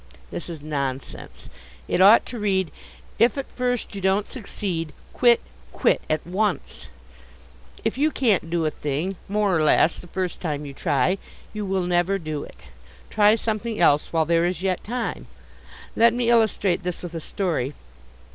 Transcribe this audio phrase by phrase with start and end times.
[0.31, 1.47] This is nonsense.
[1.87, 2.71] It ought to read,
[3.19, 5.39] "If at first you don't succeed, quit,
[5.71, 6.87] quit, at once."
[7.85, 11.19] If you can't do a thing, more or less, the first time you try,
[11.53, 12.69] you will never do it.
[13.11, 15.27] Try something else while there is yet time.
[15.95, 17.75] Let me illustrate this with a story.